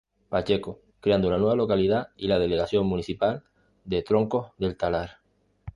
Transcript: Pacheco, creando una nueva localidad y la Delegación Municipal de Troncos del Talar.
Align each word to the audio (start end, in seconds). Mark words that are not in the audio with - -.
Pacheco, 0.29 0.79
creando 0.99 1.27
una 1.27 1.37
nueva 1.37 1.55
localidad 1.55 2.07
y 2.17 2.27
la 2.27 2.39
Delegación 2.39 2.87
Municipal 2.87 3.43
de 3.85 4.01
Troncos 4.01 4.51
del 4.57 4.75
Talar. 4.75 5.19